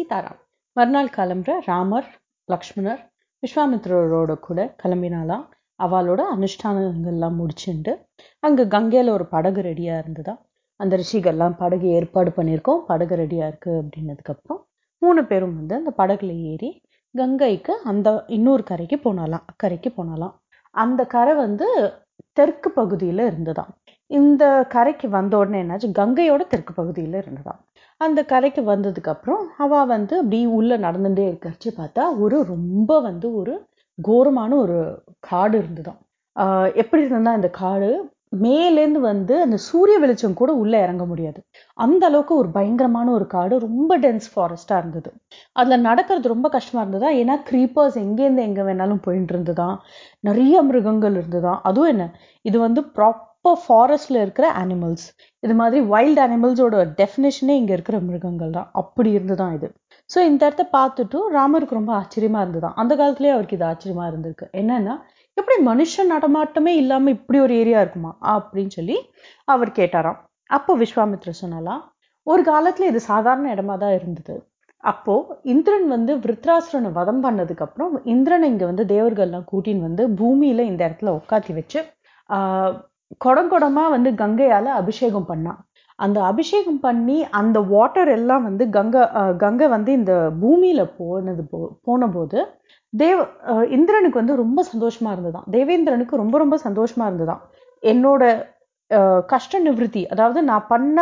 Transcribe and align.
சீதாராம். 0.00 0.38
மறுநாள் 0.76 1.08
கிளம்புற 1.16 1.52
ராமர் 1.66 2.06
லக்ஷ்மணர் 2.48 3.00
விஸ்வாமித்ரரோட 3.42 4.32
கூட 4.38 4.60
கிளம்பினாலாம் 4.82 5.42
அவளோட 5.78 6.20
அனுஷ்டானங்கள்லாம் 6.34 7.36
முடிச்சுண்டு 7.40 7.92
அங்கே 8.40 8.64
கங்கையில் 8.66 9.10
ஒரு 9.16 9.24
படகு 9.26 9.60
ரெடியாக 9.62 10.02
இருந்ததா? 10.02 10.34
அந்த 10.80 10.92
ரிஷிகள்லாம் 11.02 11.56
படகு 11.62 11.86
ஏற்பாடு 11.96 12.32
பண்ணியிருக்கோம் 12.36 12.80
படகு 12.90 13.16
ரெடியாக 13.16 13.50
இருக்குது 13.50 13.80
அப்படின்னதுக்கப்புறம் 13.82 14.60
மூணு 15.02 15.24
பேரும் 15.24 15.54
வந்து 15.58 15.74
அந்த 15.74 15.92
படகுல 16.00 16.34
ஏறி 16.52 16.70
கங்கைக்கு 17.14 17.74
அந்த 17.92 18.08
இன்னொரு 18.26 18.62
கரைக்கு 18.62 18.98
போனாலாம் 19.04 19.44
அக்கரைக்கு 19.52 19.92
போனாலாம் 19.98 20.34
அந்த 20.74 21.04
கரை 21.16 21.34
வந்து 21.34 21.68
தெற்கு 22.32 22.70
பகுதியில் 22.70 23.24
இருந்ததாம். 23.30 23.72
இந்த 24.10 24.44
கரைக்கு 24.68 25.08
வந்த 25.18 25.34
உடனே 25.36 25.58
என்னாச்சு? 25.62 25.88
கங்கையோட 26.00 26.42
தெற்கு 26.46 26.72
பகுதியில் 26.72 27.18
இருந்ததாம். 27.22 27.60
அந்த 28.00 28.20
கரைக்கு 28.24 28.62
வந்ததுக்கப்புறம் 28.64 29.42
அவள் 29.56 29.86
வந்து 29.86 30.14
அப்படி 30.20 30.38
உள்ளே 30.58 30.76
நடந்துட்டே 30.76 31.24
இருக்கிறச்சு 31.30 31.70
பார்த்தா 31.78 32.04
ஒரு 32.24 32.36
ரொம்ப 32.44 33.00
வந்து 33.00 33.26
ஒரு 33.40 33.54
கோரமான 33.98 34.50
ஒரு 34.56 34.78
காடு 35.20 35.56
இருந்துதான் 35.58 36.00
எப்படி 36.74 37.02
இருந்தா 37.04 37.32
இந்த 37.38 37.50
காடு 37.62 37.90
மேலேருந்து 38.42 39.00
வந்து 39.02 39.34
அந்த 39.44 39.56
சூரிய 39.66 39.96
வெளிச்சம் 39.98 40.36
கூட 40.40 40.50
உள்ள 40.52 40.74
இறங்க 40.78 41.04
முடியாது. 41.06 41.40
அந்த 41.78 42.02
அளவுக்கு 42.06 42.34
ஒரு 42.36 42.48
பயங்கரமான 42.48 43.06
ஒரு 43.10 43.26
காடு 43.26 43.54
ரொம்ப 43.58 43.92
டென்ஸ் 43.98 44.28
ஃபாரஸ்டா 44.34 44.76
இருந்தது. 44.78 45.10
அதுல 45.56 45.76
நடக்கிறது 45.88 46.32
ரொம்ப 46.34 46.48
கஷ்டமா 46.48 46.82
இருந்ததா? 46.82 47.10
ஏன்னா 47.22 47.36
க்ரீப்பர்ஸ் 47.48 47.96
எங்கேருந்து 48.04 48.46
எங்க 48.48 48.62
வேணாலும் 48.62 49.02
போயிட்டு 49.06 49.34
இருந்ததா 49.34 49.68
நிறைய 50.20 50.62
மிருகங்கள் 50.68 51.16
இருந்ததா 51.20 51.54
அதுவும் 51.70 51.92
என்ன 51.94 52.06
இது 52.44 52.58
வந்து 52.58 52.82
ப்ராப் 52.96 53.20
ப்ராப்பர் 53.44 53.62
ஃபாரஸ்ட்ல 53.66 54.16
இருக்கிற 54.24 54.46
அனிமல்ஸ் 54.60 55.04
இது 55.42 55.54
மாதிரி 55.60 55.78
வைல்ட் 55.92 56.20
அனிமல்ஸோட 56.24 56.80
டெஃபினேஷனே 56.98 57.54
இங்க 57.60 57.72
இருக்கிற 57.76 57.96
மிருகங்கள் 58.08 58.50
தான். 58.56 58.66
அப்படி 58.80 59.10
இருந்துதான் 59.16 59.52
இது. 59.58 59.68
ஸோ 60.10 60.18
இந்த 60.30 60.42
இடத்த 60.48 60.64
பார்த்துட்டு 60.76 61.18
ராமருக்கு 61.36 61.78
ரொம்ப 61.78 61.92
ஆச்சரியமா 62.00 62.40
இருந்ததுதான். 62.44 62.76
அந்த 62.82 62.92
காலத்துலயே 63.00 63.32
அவருக்கு 63.36 63.56
இது 63.58 63.66
ஆச்சரியமா 63.70 64.04
இருந்திருக்கு. 64.10 64.46
என்னன்னா 64.60 64.94
எப்படி 65.36 65.56
மனுஷன் 65.70 66.12
நடமாட்டமே 66.14 66.74
இல்லாம 66.82 67.10
இப்படி 67.16 67.38
ஒரு 67.46 67.54
ஏரியா 67.62 67.78
இருக்குமா? 67.84 68.12
அப்படின்னு 68.34 68.74
சொல்லி 68.78 68.96
அவர் 69.48 69.72
கேட்டாராம். 69.78 70.18
அப்போ 70.50 70.74
விஸ்வாமித்ர 70.82 71.32
சொன்னாலாம் 71.42 71.82
ஒரு 72.26 72.44
காலத்துல 72.50 72.88
இது 72.92 73.02
சாதாரண 73.12 73.46
இடமா 73.54 73.76
தான் 73.84 73.96
இருந்தது. 73.98 74.36
அப்போ 74.84 75.14
இந்திரன் 75.54 75.88
வந்து 75.94 76.12
விருத்ராசுரனை 76.24 76.92
வதம் 76.98 77.22
பண்ணதுக்கு 77.24 77.64
அப்புறம் 77.66 77.96
இந்திரன் 78.14 78.46
இங்க 78.52 78.64
வந்து 78.70 78.84
தேவர்கள்லாம் 78.94 79.48
கூட்டின்னு 79.52 79.86
வந்து 79.88 80.04
பூமியில 80.20 80.64
இந்த 80.70 80.80
இடத்துல 80.88 81.12
உட்காத்தி 81.20 81.54
வச்சு 81.58 81.80
குடங்குடமா 83.24 83.84
வந்து 83.90 84.10
கங்கையால 84.10 84.66
அபிஷேகம் 84.74 85.28
பண்ணான் 85.28 85.60
அந்த 85.98 86.18
அபிஷேகம் 86.22 86.80
பண்ணி 86.80 87.16
அந்த 87.30 87.60
வாட்டர் 87.60 88.08
எல்லாம் 88.08 88.42
வந்து 88.42 88.64
கங்கை 88.70 89.02
கங்கை 89.36 89.66
வந்து 89.68 89.92
இந்த 89.92 90.12
பூமியில 90.42 90.82
போனது 90.98 91.42
போ 91.42 91.58
போனபோது 91.84 92.38
தேவ 92.92 93.18
இந்திரனுக்கு 93.70 94.20
வந்து 94.20 94.36
ரொம்ப 94.36 94.60
சந்தோஷமா 94.72 95.10
இருந்ததான் 95.12 95.48
தேவேந்திரனுக்கு 95.50 96.22
ரொம்ப 96.22 96.38
ரொம்ப 96.38 96.58
சந்தோஷமா 96.64 97.04
இருந்ததான் 97.06 97.42
என்னோட 97.82 98.22
கஷ்ட 99.26 99.60
நிவிருத்தி 99.60 100.02
அதாவது 100.06 100.40
நான் 100.42 100.66
பண்ண 100.68 100.98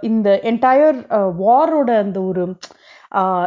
இந்த 0.00 0.28
என்டையர் 0.42 0.98
வாரோட 1.38 1.88
அந்த 1.98 2.18
ஒரு 2.22 2.42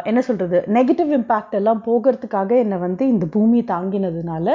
என்ன 0.04 0.20
சொல்றது 0.20 0.58
நெகட்டிவ் 0.68 1.12
இம்பேக்ட் 1.12 1.56
எல்லாம் 1.56 1.82
போகிறதுக்காக 1.86 2.52
என்னை 2.58 2.78
வந்து 2.78 3.08
இந்த 3.08 3.26
பூமி 3.32 3.60
தாங்கினதுனால 3.62 4.48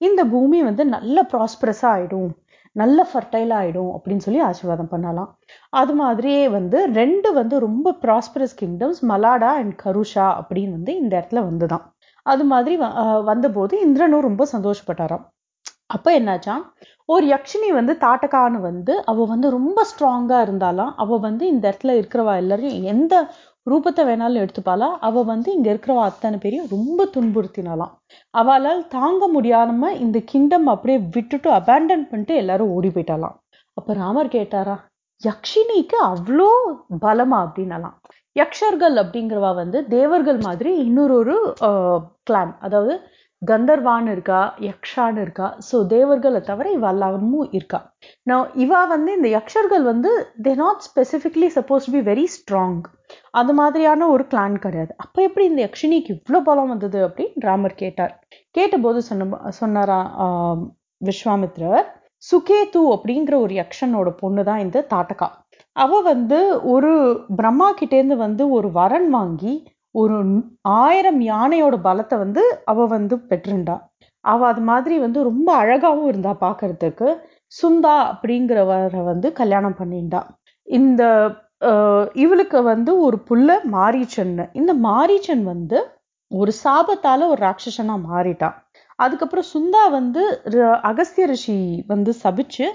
இந்த 0.00 0.24
பூமி 0.24 0.62
வந்து 0.62 0.84
நல்ல 0.86 1.26
ப்ராஸ்பரஸா 1.32 1.88
ஆயிடும். 1.94 2.30
நல்ல 2.72 3.06
ஃபர்டைல் 3.12 3.52
ஆயிடும் 3.52 3.90
அப்படின்னு 3.96 4.16
சொல்லி 4.16 4.40
ஆசீர்வாதம் 4.40 4.88
பண்ணலாம். 4.88 5.38
அது 5.70 5.94
மாதிரியே 5.94 6.48
வந்து 6.48 6.86
ரெண்டு 6.86 7.32
வந்து 7.32 7.58
ரொம்ப 7.58 7.92
prosperous 8.00 8.56
kingdoms 8.60 9.04
Malada 9.08 9.46
and 9.46 9.80
Karusha 9.84 10.14
அப்படின்னு 10.14 10.70
வந்து 10.70 10.96
இந்த 10.96 11.26
இடத்துல 11.26 11.34
வந்துதான். 11.34 11.82
அது 12.22 12.44
மாதிரி 12.44 12.78
வ- 12.78 13.24
வந்தபோது 13.24 13.80
இந்திரனும் 13.80 14.20
ரொம்ப 14.20 14.48
சந்தோஷப்பட்டாராம். 14.52 15.30
அப்ப 15.86 16.20
என்னாச்சா 16.20 16.52
ஒரு 17.04 17.26
யக்ஷினி 17.26 17.72
வந்து 17.72 17.96
தாட்டகான்னு 18.00 18.60
வந்து 18.60 19.04
அவ 19.04 19.24
வந்து 19.24 19.50
ரொம்ப 19.50 19.84
ஸ்ட்ராங்கா 19.84 20.48
இருந்தாலாம் 20.48 20.92
அவ 20.96 21.18
வந்து 21.18 21.46
இந்த 21.46 21.74
இடத்துல 21.74 21.86
இருக்கிறவா 21.86 22.36
எல்லாரையும் 22.36 22.82
எந்த 22.82 23.26
ரூபத்தை 23.66 24.02
வேணாலும் 24.06 24.42
எடுத்துப்பாளா? 24.42 24.88
அவ 25.00 25.22
வந்து 25.24 25.48
இங்க 25.52 25.68
இருக்கிறவா 25.72 26.04
அத்தனை 26.04 26.36
பேரையும் 26.38 26.70
ரொம்ப 26.70 27.04
துன்புறுத்தினாலாம் 27.14 27.92
அவளால் 28.34 28.82
தாங்க 28.94 29.24
முடியாம 29.34 29.90
இந்த 30.04 30.18
கிங்டம் 30.30 30.66
அப்படியே 30.68 30.98
விட்டுட்டு 31.16 31.50
அபேண்டன் 31.58 32.08
பண்ணிட்டு 32.10 32.34
எல்லாரும் 32.34 32.72
ஓடி 32.76 32.90
போயிட்டாலாம் 32.94 33.36
அப்ப 33.76 33.94
ராமர் 34.00 34.34
கேட்டாரா 34.34 34.76
யக்ஷினிக்கு 35.22 35.98
அவ்வளோ 36.08 36.48
பலமா? 37.02 37.38
அப்படின்னலாம் 37.46 37.96
யக்ஷர்கள் 38.36 38.96
அப்படிங்கிறவா 39.02 39.50
வந்து 39.54 39.78
தேவர்கள் 39.88 40.38
மாதிரி 40.46 40.70
இன்னொரு 40.84 41.14
ஒரு 41.20 41.34
கிளான் 42.28 42.52
அதாவது 42.66 42.94
கந்தர்வான்னு 43.42 44.12
இருக்கா 44.14 44.40
யக்ஷான்னு 44.66 45.22
இருக்கா 45.24 45.46
ஸோ 45.68 45.76
தேவர்களை 45.92 46.40
தவிர 46.50 46.66
இவ 46.76 46.86
எல்லாமும் 46.94 47.48
இருக்கா. 47.58 47.78
நான் 48.30 48.50
இவா 48.64 48.80
வந்து 48.94 49.10
இந்த 49.18 49.28
யக்ஷர்கள் 49.36 49.84
வந்து 49.92 50.10
they 50.46 50.52
not 50.62 50.84
specifically 50.88 51.48
suppose 51.56 51.86
to 51.88 51.94
be 51.96 52.02
very 52.10 52.26
strong 52.36 52.78
அது 53.40 53.52
மாதிரியான 53.60 54.08
ஒரு 54.14 54.26
கிளான் 54.32 54.56
கிடையாது. 54.64 54.92
அப்போ 55.04 55.18
எப்படி 55.28 55.46
இந்த 55.50 55.60
யக்ஷினிக்கு 55.66 56.12
இவ்வளோ 56.16 56.40
பலம் 56.48 56.72
வந்தது 56.74 57.00
அப்படின்னு 57.08 57.46
ராமர் 57.48 57.80
கேட்டார். 57.82 58.14
கேட்டபோது 58.58 59.02
சொன்ன 59.10 59.50
சொன்னாரா 59.60 60.00
விஸ்வாமித்ரர் 61.00 61.84
சுகேது 62.22 62.80
அப்படிங்கிற 62.96 63.34
ஒரு 63.44 63.54
யக்ஷனோட 63.62 64.08
பொண்ணு 64.22 64.42
தான் 64.48 64.62
இந்த 64.64 64.86
தாட்டகா. 64.92 65.28
அவ 65.76 66.00
வந்து 66.12 66.38
ஒரு 66.72 66.90
பிரம்மா 67.38 67.68
கிட்டேருந்து 67.78 68.16
வந்து 68.26 68.44
ஒரு 68.56 68.68
வரன் 68.78 69.08
வாங்கி 69.16 69.54
ஒரு 69.94 70.16
ஆயிரம் 70.80 71.20
யானையோட 71.28 71.76
பலத்தை 71.84 72.16
வந்து 72.18 72.42
அவ 72.66 72.86
வந்து 72.92 73.14
பெற்றிருந்தா. 73.30 73.76
அவ 74.24 74.40
அது 74.46 74.62
மாதிரி 74.62 74.94
வந்து 74.98 75.20
ரொம்ப 75.28 75.48
அழகாவும் 75.62 76.08
இருந்தா 76.08 76.32
பாக்குறதுக்கு. 76.42 77.08
சுந்தா 77.52 77.94
அப்படிங்கிறவரை 78.12 78.78
வந்து 79.10 79.28
கல்யாணம் 79.40 79.78
பண்ணிண்டா 79.80 80.20
இந்த 80.68 81.02
ஆஹ், 81.62 82.06
இவளுக்கு 82.22 82.58
வந்து 82.68 82.92
ஒரு 83.04 83.16
புள்ள 83.26 83.48
மாரீச்சன்னு 83.74 84.44
இந்த 84.56 84.72
மாரீச்சன் 84.86 85.44
வந்து 85.48 85.78
ஒரு 86.30 86.52
சாபத்தால 86.60 87.26
ஒரு 87.28 87.40
ராட்சசனா 87.42 87.94
மாறிட்டான் 88.06 88.56
அதுக்கப்புறம் 88.98 89.46
சுந்தா 89.50 89.82
வந்து 89.92 90.22
அகஸ்திய 90.88 91.26
ரிஷி 91.26 91.56
வந்து 91.88 92.12
சபிச்சு 92.20 92.66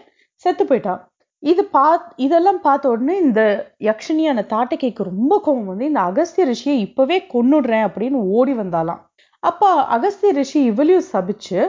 செத்து 0.46 0.64
போயிட்டான் 0.66 1.02
இது 1.44 1.64
பாத் 1.72 2.06
இதெல்லாம் 2.26 2.60
பார்த்த 2.62 2.90
உடனே 2.90 3.16
இந்த 3.22 3.42
யக்ஷினியான 3.88 4.44
தாட்டகைக்கு 4.52 5.04
ரொம்ப 5.10 5.34
கோபம் 5.40 5.70
வந்து 5.72 5.90
இந்த 5.90 6.02
அகஸ்திய 6.08 6.46
ரிஷியை 6.50 6.78
இப்பவே 6.86 7.18
கொன்னுடுறேன் 7.34 7.86
அப்படின்னு 7.88 8.20
ஓடி 8.36 8.54
வந்தாலாம் 8.58 9.02
அப்ப 9.44 9.64
அகஸ்திய 9.96 10.32
ரிஷி 10.34 10.60
இவளையும் 10.70 11.10
சபிச்சு 11.12 11.60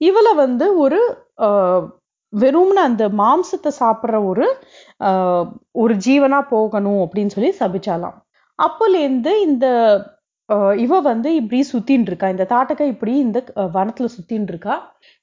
இவளை 0.00 0.32
வந்து 0.36 0.66
ஒரு 0.78 1.00
வெறும்னு 2.32 2.80
அந்த 2.82 3.04
மாம்சத்தை 3.18 3.70
சாப்பிடுற 3.78 4.16
ஒரு 4.26 4.46
ஒரு 5.74 5.94
ஜீவனா 6.04 6.40
போகணும் 6.50 7.02
அப்படின்னு 7.04 7.34
சொல்லி 7.34 7.52
சபிச்சாலாம் 7.60 8.16
அப்போலேருந்து 8.58 9.32
இந்த 9.46 9.66
ஆஹ், 10.48 10.76
இவ 10.78 10.94
வந்து 11.02 11.28
இப்படி 11.34 11.58
சுத்தின்னு 11.68 12.08
இருக்கா. 12.08 12.28
இந்த 12.28 12.44
தாட்டக்கா 12.50 12.84
இப்படி 12.92 13.12
இந்த 13.18 13.38
வனத்துல 13.74 14.06
சுத்தின்னு 14.14 14.50
இருக்கா. 14.52 14.74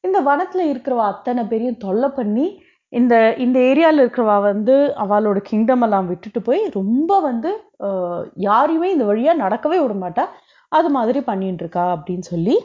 இந்த 0.04 0.18
வனத்துல 0.22 0.62
இருக்கிறவ 0.70 1.02
அத்தனை 1.08 1.44
பேரையும் 1.46 1.82
தொல்லை 1.82 2.10
பண்ணி 2.12 2.46
இந்த 2.94 3.14
இந்த 3.46 3.58
ஏரியால 3.70 4.02
இருக்கிறவா 4.04 4.36
வந்து 4.50 4.76
அவளோட 5.04 5.40
கிங்டம் 5.50 5.84
எல்லாம் 5.86 6.10
விட்டுட்டு 6.12 6.40
போய் 6.48 6.62
ரொம்ப 6.78 7.20
வந்து 7.28 7.50
யாரையுமே 8.48 8.90
இந்த 8.96 9.06
வழியா 9.10 9.34
நடக்கவே 9.44 9.78
விட 9.82 9.96
மாட்டா. 10.04 10.26
அது 10.72 10.90
மாதிரி 10.98 11.20
பண்ணிட்டு 11.30 11.64
இருக்கா 11.64 11.86
அப்படின்னு 11.96 12.26
சொல்லி 12.34 12.56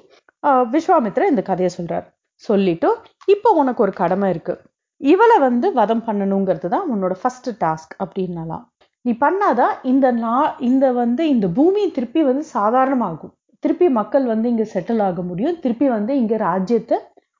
விஸ்வாமித்ரா 0.74 1.24
இந்த 1.32 1.42
கதையை 1.48 1.70
சொல்கிறார் 1.78 2.06
சொல்லிட்டு 2.44 2.88
இப்போ 3.34 3.48
உனக்கு 3.62 3.82
ஒரு 3.86 3.92
கடமை 4.02 4.28
இருக்கு. 4.34 4.54
இவளை 5.00 5.36
வந்து 5.48 5.66
வதம் 5.80 6.04
பண்ணணுங்கிறது 6.08 6.68
தான் 6.74 6.88
உன்னோட 6.94 7.14
ஃபர்ஸ்ட் 7.20 7.50
டாஸ்க் 7.62 7.94
அப்படின்னலாம். 8.04 8.64
நீ 9.04 9.12
பண்ணாதான் 9.24 9.74
இந்த 9.92 10.06
நா 10.24 10.36
இந்த 10.68 10.86
வந்து 11.00 11.22
இந்த 11.34 11.46
பூமி 11.58 11.84
திருப்பி 11.96 12.20
வந்து 12.30 12.44
சாதாரணமாகும். 12.56 13.34
திருப்பி 13.64 13.86
மக்கள் 14.00 14.24
வந்து 14.32 14.46
இங்க 14.52 14.64
செட்டில் 14.74 15.02
ஆக 15.08 15.22
முடியும். 15.30 15.58
திருப்பி 15.64 15.88
வந்து 15.96 16.12
இங்கே 16.22 16.36
ராஜ்யத்தை 16.48 16.98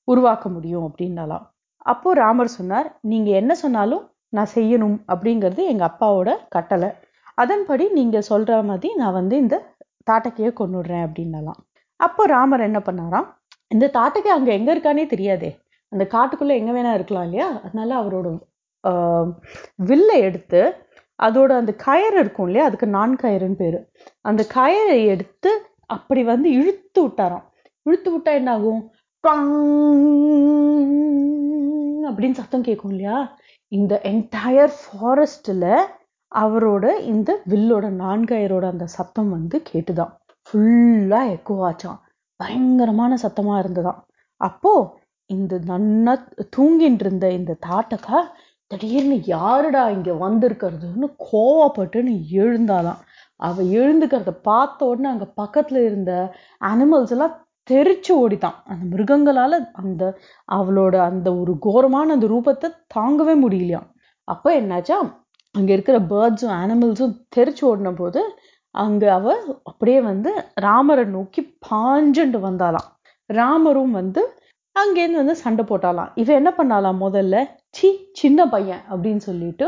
உருவாக்க 0.08 0.46
முடியும் 0.56 0.86
அப்படின்னலாம். 0.88 1.44
அப்போ 1.84 2.08
ராமர் 2.14 2.56
சொன்னார் 2.58 2.88
நீங்க 3.00 3.30
என்ன 3.30 3.52
சொன்னாலும் 3.54 4.04
நான் 4.28 4.52
செய்யணும் 4.54 4.96
அப்படிங்கிறது 5.12 5.62
எங்க 5.72 5.84
அப்பாவோட 5.90 6.30
கட்டளை. 6.48 6.90
அதன்படி 7.34 7.84
நீங்க 7.90 8.18
சொல்ற 8.28 8.64
மாதிரி 8.64 8.94
நான் 8.94 9.12
வந்து 9.12 9.36
இந்த 9.36 9.56
தாட்டக்கையை 10.10 10.52
கொண்டுடுறேன் 10.60 11.04
அப்படின்னலாம். 11.06 11.60
அப்போ 12.00 12.22
ராமர் 12.26 12.60
என்ன 12.60 12.78
பண்ணாராம் 12.78 13.28
இந்த 13.68 13.86
தாட்டக்கை 13.94 14.30
அங்க 14.36 14.50
எங்க 14.52 14.70
இருக்கானே 14.74 15.04
தெரியாதே. 15.06 15.50
அந்த 15.92 16.04
காட்டுக்குள்ள 16.14 16.52
எங்க 16.60 16.72
வேணா 16.72 16.92
இருக்கலாம் 16.94 17.22
இல்லையா? 17.22 17.48
அதனால 17.64 17.90
அவரோட 18.02 18.28
வில்லை 19.90 20.16
எடுத்து 20.20 20.60
அதோட 21.18 21.50
அந்த 21.60 21.72
கயிறு 21.86 22.16
இருக்கும் 22.18 22.46
இல்லையா? 22.46 22.64
அதுக்கு 22.68 22.86
நான் 22.86 23.12
கயிறுன்னு 23.22 23.58
பேரு. 23.64 23.78
அந்த 24.20 24.42
கயிறை 24.54 24.98
எடுத்து 25.14 25.50
அப்படி 25.86 26.22
வந்து 26.24 26.48
இழுத்து 26.50 27.00
விட்டாராம். 27.06 27.44
இழுத்து 27.86 28.10
விட்டா 28.14 28.32
என்ன 28.40 28.50
ஆகும் 28.52 28.82
அப்படின்னு 32.12 32.32
சத்தம் 32.32 32.62
கேட்கும் 32.62 32.90
இல்லையா? 32.90 33.18
இந்த 33.68 34.00
என்டையர் 34.04 34.74
ஃபாரஸ்ட்ல 34.82 35.66
அவரோட 36.32 36.98
இந்த 37.02 37.42
வில்லோட 37.48 37.86
நான்கயரோட 38.02 38.64
அந்த 38.64 38.86
சத்தம் 38.86 39.30
வந்து 39.30 39.62
கேட்டுதான். 39.72 40.12
ஃபுல்லா 40.46 41.20
எக்கோ 41.34 41.56
ஆச்சான் 41.68 42.00
பயங்கரமான 42.36 43.16
சத்தமா 43.22 43.54
இருந்ததாம். 43.62 44.00
அப்போ 44.40 45.00
இந்த 45.26 45.58
நன்னா 45.66 46.14
தூங்கிட்டு 46.56 47.04
இருந்த 47.04 47.30
இந்த 47.32 47.52
தாட்டக்கா 47.66 48.20
திடீர்னு 48.66 49.16
யாருடா 49.26 49.88
இங்க 49.90 50.12
வந்திருக்கிறதுன்னு 50.12 51.08
கோவப்பட்டுன்னு 51.32 52.14
எழுந்தாலாம் 52.32 53.00
அவ 53.36 53.62
எழுந்துக்கிறத 53.62 54.32
பார்த்த 54.42 54.86
உடனே 54.86 55.08
அங்க 55.08 55.26
பக்கத்துல 55.42 55.84
இருந்த 55.84 56.12
அனிமல்ஸ் 56.64 57.10
எல்லாம் 57.10 57.34
தெரிச்சு 57.70 58.12
ஓடிட்டான். 58.22 58.56
அந்த 58.70 58.82
மிருகங்களால 58.92 59.52
அந்த 59.72 60.02
அவளோட 60.48 60.94
அந்த 61.10 61.28
ஒரு 61.40 61.52
கோரமான 61.60 62.12
அந்த 62.12 62.26
ரூபத்தை 62.26 62.68
தாங்கவே 62.96 63.34
முடியலையாம் 63.44 63.88
அப்ப 64.28 64.46
என்னாச்சா? 64.60 64.96
அங்க 65.54 65.70
இருக்கிற 65.72 65.96
பேர்ட்ஸும் 66.12 66.56
அனிமல்ஸும் 66.62 67.16
தெரிச்சு 67.36 67.62
ஓடின 67.70 67.90
போது 67.94 68.20
அங்க 68.74 69.04
அவ 69.12 69.26
அப்படியே 69.62 70.00
வந்து 70.00 70.30
ராமரை 70.66 71.04
நோக்கி 71.16 71.40
பாஞ்சுண்டு 71.70 72.38
வந்தாளாம். 72.46 72.88
ராமரும் 73.30 73.92
வந்து 74.00 74.22
அங்கேருந்து 74.76 75.22
வந்து 75.22 75.36
சண்டை 75.44 75.64
போட்டாலாம் 75.64 76.12
இவ 76.14 76.32
என்ன 76.32 76.50
பண்ணாலாம் 76.58 77.02
முதல்ல? 77.06 77.36
சி 77.68 77.88
சின்ன 78.12 78.46
பையன் 78.46 78.82
அப்படின்னு 78.90 79.22
சொல்லிட்டு 79.28 79.66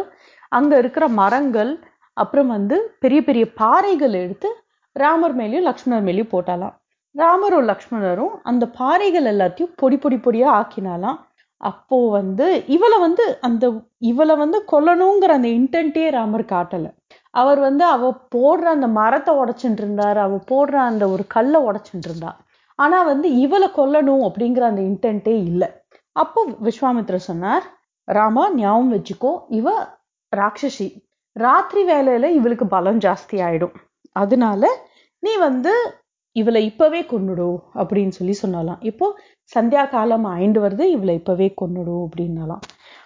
அங்க 0.53 0.73
இருக்கிற 0.79 1.05
மரங்கள் 1.21 1.73
அப்புறம் 2.17 2.51
வந்து 2.57 2.77
பெரிய 3.03 3.21
பெரிய 3.25 3.45
பாறைகள் 3.61 4.15
எடுத்து 4.23 4.49
ராமர் 4.97 5.37
மேலேயும் 5.37 5.69
லக்ஷ்மணர் 5.69 6.07
மேலேயும் 6.09 6.35
போட்டாலாம் 6.35 6.75
ராமரும் 7.15 7.69
லக்ஷ்மணரும் 7.71 8.35
அந்த 8.43 8.65
பாறைகள் 8.79 9.27
எல்லாத்தையும் 9.33 9.75
பொடி 9.81 9.97
பொடி 9.97 10.17
பொடியா 10.17 10.49
ஆக்கினாலாம். 10.61 11.19
அப்போ 11.61 11.99
வந்து 12.11 12.47
இவளை 12.77 12.97
வந்து 12.99 13.25
அந்த 13.41 13.65
இவளை 14.11 14.35
வந்து 14.37 14.59
கொல்லணுங்கிற 14.73 15.33
அந்த 15.39 15.51
இன்டென்ட்டே 15.59 16.07
ராமர் 16.11 16.45
காட்டல. 16.55 16.87
அவர் 17.35 17.61
வந்து 17.61 17.85
அவ 17.85 18.11
போடுற 18.35 18.67
அந்த 18.77 18.89
மரத்தை 18.99 19.33
உடைச்சுட்டு 19.35 19.81
இருந்தார் 19.83 20.19
அவ 20.19 20.35
போடுற 20.51 20.77
அந்த 20.91 21.05
ஒரு 21.09 21.25
கல்லை 21.27 21.61
உடைச்சுட்டு 21.69 22.09
இருந்தா 22.11 22.33
ஆனா 22.79 22.99
வந்து 23.03 23.29
இவளை 23.45 23.69
கொல்லணும் 23.77 24.25
அப்படிங்கிற 24.29 24.65
அந்த 24.71 24.83
இன்டென்ட்டே 24.91 25.35
இல்லை. 25.51 25.69
அப்போ 26.17 26.41
விஸ்வாமித்ரர் 26.67 27.29
சொன்னார் 27.31 27.65
ராமா 28.09 28.45
ஞாபகம் 28.55 28.93
வச்சுக்கோ 28.95 29.33
இவ 29.59 29.69
ராட்சசி. 30.33 30.89
ராத்திரி 31.37 31.83
வேலையில 31.93 32.27
இவளுக்கு 32.39 32.67
பலம் 32.67 32.99
ஜாஸ்தி 32.99 33.37
ஆயிடும். 33.47 33.75
அதனால 34.17 34.63
நீ 35.23 35.33
வந்து 35.49 35.73
இவளை 36.37 36.65
இப்பவே 36.65 37.01
கொன்னுடு 37.03 37.49
அப்படின்னு 37.75 38.09
சொல்லி 38.09 38.35
சொன்னாலாம் 38.43 38.81
இப்போ 38.81 39.07
சந்தியா 39.53 39.89
காலம் 39.89 40.27
ஆயிண்டு 40.27 40.61
வருது 40.61 40.85
இவளை 40.87 41.15
இப்பவே 41.15 41.55
கொன்னுடும் 41.61 42.05
அப்படின்னாலாம் 42.07 42.63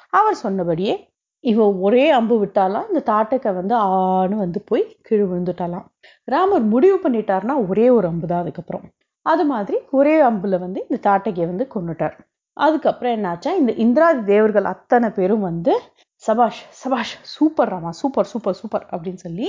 அவர் 0.09 0.35
சொன்னபடியே 0.35 0.95
இவ 1.41 1.67
ஒரே 1.79 2.11
அம்பு 2.11 2.45
விட்டாலாம் 2.45 2.87
இந்த 2.89 3.03
தாட்டக்கை 3.07 3.55
வந்து 3.55 3.75
ஆன்னு 3.77 4.37
வந்து 4.37 4.61
போய் 4.65 4.97
கீழே 5.03 5.23
விழுந்துட்டாலாம் 5.23 5.87
ராமர் 6.25 6.63
முடிவு 6.63 6.97
பண்ணிட்டாருன்னா 6.97 7.69
ஒரே 7.69 7.91
ஒரு 7.91 8.07
அம்பு 8.09 8.27
தான் 8.27 8.39
அதுக்கப்புறம். 8.39 8.85
அது 9.23 9.45
மாதிரி 9.45 9.77
ஒரே 9.91 10.23
அம்புல 10.23 10.59
வந்து 10.59 10.87
இந்த 10.89 10.99
தாட்டகையை 11.09 11.47
வந்து 11.47 11.67
கொண்டுட்டார் 11.75 12.17
அதுக்கப்புறம் 12.57 13.13
என்னாச்சா 13.13 13.51
இந்த 13.57 13.73
இந்திராதி 13.73 14.25
தேவர்கள் 14.25 14.65
அத்தனை 14.65 15.11
பேரும் 15.11 15.41
வந்து 15.41 15.73
சபாஷ் 16.23 16.63
சபாஷ் 16.71 17.19
super 17.23 17.69
Rama 17.69 17.91
super 17.91 18.25
super 18.25 18.55
super 18.55 18.87
அப்படின்னு 18.91 19.15
சொல்லி 19.15 19.49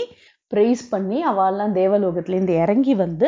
பிரைஸ் 0.52 0.90
பண்ணி 0.90 1.24
அவெல்லாம் 1.24 1.74
தேவலோகத்துலேருந்து 1.74 2.56
இறங்கி 2.62 2.96
வந்து 2.96 3.28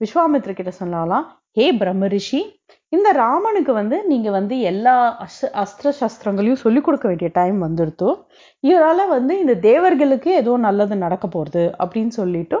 விஸ்வாமித்ர 0.00 0.52
கிட்ட 0.52 0.72
சொன்னாலாம் 0.78 1.24
ஹே 1.52 1.64
பிரம்மரிஷி 1.72 2.40
இந்த 2.88 3.08
ராமனுக்கு 3.12 3.72
வந்து 3.72 3.96
நீங்க 4.06 4.28
வந்து 4.30 4.54
எல்லா 4.70 4.94
அஸ் 5.24 5.40
அஸ்திர 5.62 5.90
சஸ்திரங்களையும் 6.00 6.62
சொல்லிக் 6.62 6.84
கொடுக்க 6.84 7.06
வேண்டிய 7.08 7.30
டைம் 7.32 7.58
வந்துடுத்தோ 7.62 8.10
இவரால 8.64 9.06
வந்து 9.08 9.34
இந்த 9.38 9.54
தேவர்களுக்கு 9.68 10.30
ஏதோ 10.34 10.56
நல்லது 10.56 10.96
நடக்க 10.96 11.26
போறது 11.26 11.64
அப்படின்னு 11.82 12.14
சொல்லிட்டு 12.20 12.58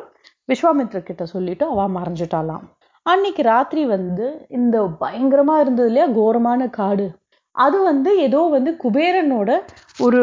விஸ்வாமித்ர 0.48 1.00
கிட்ட 1.02 1.24
சொல்லிட்டு 1.26 1.64
அவ 1.66 1.86
மறைஞ்சிட்டாலாம். 1.88 2.64
அன்னைக்கு 3.06 3.42
ராத்திரி 3.42 3.82
வந்து 3.86 4.26
இந்த 4.48 4.76
பயங்கரமா 5.00 5.56
இருந்தது 5.60 5.88
இல்லையா? 5.88 6.06
கோரமான 6.18 6.68
காடு. 6.70 7.06
அது 7.56 7.78
வந்து 7.82 8.10
ஏதோ 8.18 8.40
வந்து 8.56 8.70
குபேரனோட 8.84 9.50
ஒரு 10.00 10.20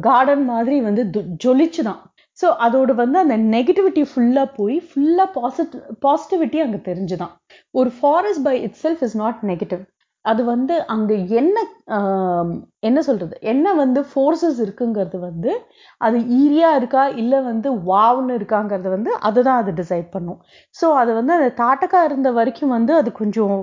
கார்டன் 0.00 0.44
மாதிரி 0.44 0.76
வந்து 0.80 1.02
ஜொலிச்சுதான். 1.44 2.00
ஸோ 2.38 2.46
அதோட 2.66 2.92
வந்து 3.02 3.18
அந்த 3.24 3.36
நெகட்டிவிட்டி 3.56 4.02
ஃபுல்லாக 4.10 4.48
போய் 4.58 4.76
ஃபுல்லாக 4.88 5.28
பாசிட்டிவ் 5.38 5.82
பாசிட்டிவிட்டி 6.06 6.60
அங்கே 6.64 6.80
தெரிஞ்சுதான். 6.90 7.34
ஒரு 7.80 7.90
forest 7.98 8.44
by 8.48 8.54
itself 8.84 9.02
is 9.08 9.18
not 9.22 9.42
negative 9.50 9.82
அது 10.24 10.42
வந்து 10.52 10.74
அங்கே 10.92 11.16
என்ன 11.38 11.56
என்ன 12.88 12.98
சொல்கிறது 13.08 13.34
என்ன 13.52 13.66
வந்து 13.80 14.00
ஃபோர்ஸஸ் 14.10 14.60
இருக்குங்கிறது 14.64 15.18
வந்து 15.26 15.50
அது 16.00 16.18
ஈரியாக 16.38 16.78
இருக்கா 16.80 17.02
இல்லை 17.22 17.40
வந்து 17.50 17.68
வாவ்னு 17.90 18.36
இருக்காங்கிறது 18.38 18.90
வந்து 18.96 19.10
அதுதான் 19.28 19.60
அது 19.62 19.72
டிசைட் 19.80 20.08
பண்ணும். 20.14 20.38
ஸோ 20.74 20.86
அது 21.02 21.10
வந்து 21.18 21.34
அந்த 21.38 21.50
தாட்டக்கா 21.62 22.00
இருந்த 22.08 22.30
வரைக்கும் 22.38 22.74
வந்து 22.76 22.94
அது 23.00 23.12
கொஞ்சம் 23.22 23.56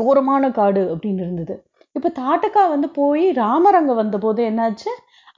கோரமான 0.00 0.50
காடு 0.60 0.82
அப்படின்னு 0.94 1.24
இருந்தது. 1.26 1.56
இப்போ 1.96 2.10
தாட்டக்கா 2.20 2.62
வந்து 2.74 2.88
போய் 3.00 3.24
ராமர் 3.42 3.78
அங்கே 3.80 3.94
வந்தபோது 4.02 4.42
என்னாச்சு? 4.50 4.90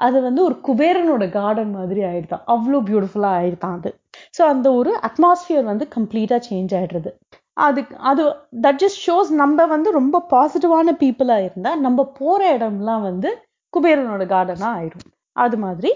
அது 0.02 0.18
வந்து 0.22 0.40
ஒரு 0.44 0.56
குபேரனோட 0.66 1.24
கார்டன் 1.30 1.70
மாதிரி 1.70 2.00
ஆயிடுதான் 2.02 2.44
அவ்வளோ 2.46 2.78
பியூட்டிஃபுல்லாக 2.88 3.38
ஆயிடுதான் 3.40 3.76
அது. 3.78 3.90
ஸோ 4.36 4.42
அந்த 4.52 4.68
ஒரு 4.72 4.92
அட்மாஸ்பியர் 5.08 5.64
வந்து 5.64 5.86
கம்ப்ளீட்டாக 5.96 6.40
சேஞ்ச் 6.48 6.72
ஆகிடுறது 6.78 7.10
அதுக்கு 7.56 7.94
அது 8.10 8.22
தட் 8.62 8.80
ஜஸ்ட் 8.82 9.02
ஷோஸ் 9.06 9.30
நம்ம 9.40 9.66
வந்து 9.66 9.88
ரொம்ப 9.90 10.22
பாசிட்டிவான 10.30 10.94
பீப்புளாக 11.02 11.46
இருந்தால் 11.48 11.80
நம்ம 11.80 12.04
போகிற 12.18 12.42
இடம்லாம் 12.56 13.02
வந்து 13.02 13.30
குபேரனோட 13.72 14.24
கார்டனாக 14.32 14.74
ஆயிடும் 14.78 15.06
அது 15.36 15.56
மாதிரி 15.58 15.90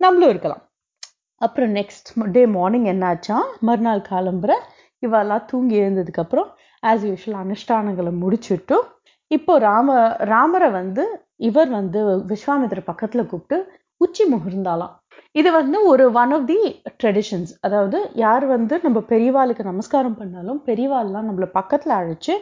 நம்மளும் 0.00 0.32
இருக்கலாம். 0.32 0.62
அப்புறம் 1.40 1.72
நெக்ஸ்ட் 1.74 2.08
டே 2.32 2.42
மார்னிங் 2.56 2.88
என்னாச்சா? 2.92 3.36
மறுநாள் 3.60 4.08
காலம்புற 4.10 4.52
இவெல்லாம் 5.02 5.44
தூங்கி 5.44 5.76
எழுந்ததுக்கப்புறம் 5.80 6.48
ஆஸ் 6.82 7.04
யூஷுவல் 7.08 7.38
அனுஷ்டானங்களை 7.42 8.12
முடிச்சுட்டும் 8.22 8.86
இப்போ 9.30 9.52
ராம 9.58 9.88
ராமரை 10.24 10.68
வந்து 10.70 11.04
இவர் 11.40 11.70
வந்து 11.70 12.00
விஸ்வாமித்திர 12.30 12.80
பக்கத்துல 12.86 13.22
கூப்பிட்டு 13.26 13.58
உச்சி 14.00 14.24
முகிர்ந்தாலாம் 14.32 14.94
இது 15.34 15.48
வந்து 15.52 15.78
ஒரு 15.86 16.04
ஒன் 16.12 16.32
ஆஃப் 16.32 16.46
தி 16.46 16.58
ட்ரெடிஷன்ஸ் 17.00 17.52
அதாவது 17.60 17.98
யார் 18.16 18.44
வந்து 18.46 18.74
நம்ம 18.82 18.98
பெரியவாளுக்கு 19.10 19.64
நமஸ்காரம் 19.64 20.16
பண்ணாலும் 20.16 20.60
பெரியவாள்லாம் 20.66 21.28
நம்மள 21.28 21.46
பக்கத்துல 21.58 21.96
அழைச்சு 22.00 22.34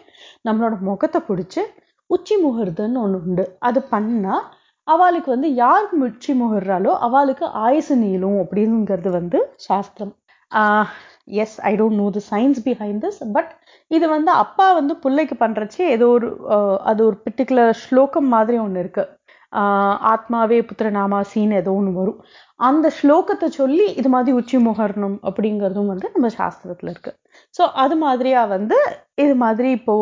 நம்மளோட 0.48 0.76
முகத்தை 0.82 1.20
பிடிச்சி 1.28 1.62
உச்சி 2.10 2.34
முகர்துன்னு 2.44 3.00
ஒன்று 3.04 3.18
உண்டு. 3.20 3.44
அது 3.60 3.80
பண்ணா 3.90 4.36
அவளுக்கு 4.86 5.28
வந்து 5.30 5.48
யார் 5.54 5.86
உச்சி 6.00 6.32
முகர்றாலோ 6.34 6.92
அவளுக்கு 7.06 7.46
ஆயுசு 7.64 7.94
நீளும் 7.96 8.38
அப்படிங்கிறது 8.42 9.10
வந்து 9.10 9.38
சாஸ்திரம். 9.66 10.12
Yes 11.44 11.56
I 11.70 11.72
don't 11.80 12.00
know 12.02 12.08
the 12.16 12.22
science 12.32 12.60
behind 12.66 13.00
this 13.04 13.20
but 13.36 13.52
இது 13.96 14.06
வந்து 14.16 14.30
அப்பா 14.44 14.66
வந்து 14.78 14.94
பிள்ளைக்கு 15.04 15.36
பண்றச்சு 15.44 15.80
ஏதோ 15.94 16.08
ஒரு 16.16 16.28
அது 16.90 17.00
ஒரு 17.08 17.16
பர்டிகுலர் 17.26 17.72
ஸ்லோகம் 17.84 18.28
மாதிரி 18.34 18.58
ஒன்று 18.64 18.82
இருக்கு. 18.84 19.04
ஆத்மாவே 20.12 20.56
புத்திரநாமாசின்னு 20.70 21.58
ஏதோ 21.60 21.72
ஒன்று 21.78 21.92
வரும். 21.98 22.18
அந்த 22.68 22.86
ஸ்லோகத்தை 22.98 23.48
சொல்லி 23.60 23.86
இது 24.00 24.08
மாதிரி 24.14 24.32
உச்சி 24.40 24.58
முகரணும் 24.66 25.16
அப்படிங்கிறதும் 25.28 25.90
வந்து 25.92 26.06
நம்ம 26.14 26.28
சாஸ்திரத்துல 26.38 26.92
இருக்கு. 26.94 27.12
ஸோ 27.54 27.62
அது 27.84 27.96
மாதிரியா 28.04 28.42
வந்து 28.56 28.78
இது 29.24 29.34
மாதிரி 29.44 29.70
இப்போ 29.78 29.94